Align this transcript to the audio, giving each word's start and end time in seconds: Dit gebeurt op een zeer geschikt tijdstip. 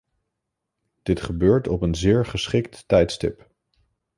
Dit 1.03 1.21
gebeurt 1.21 1.67
op 1.67 1.81
een 1.81 1.95
zeer 1.95 2.25
geschikt 2.25 2.87
tijdstip. 2.87 3.49